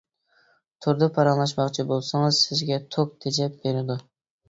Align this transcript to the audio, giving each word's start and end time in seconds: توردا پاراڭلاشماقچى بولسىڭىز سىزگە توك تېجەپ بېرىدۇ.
توردا 0.85 1.09
پاراڭلاشماقچى 1.19 1.87
بولسىڭىز 1.93 2.43
سىزگە 2.49 2.83
توك 2.99 3.17
تېجەپ 3.27 3.65
بېرىدۇ. 3.65 4.05